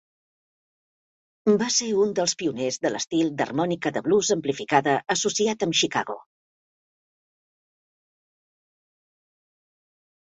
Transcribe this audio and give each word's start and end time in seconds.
Va 1.63 1.67
ser 1.73 1.89
un 2.03 2.15
dels 2.19 2.33
pioners 2.39 2.79
de 2.85 2.91
l'estil 2.93 3.29
d'harmònica 3.41 3.91
de 3.97 4.03
blues 4.07 4.31
amplificada 4.37 4.95
associat 5.17 5.67
amb 5.67 5.77
Chicago. 5.83 6.19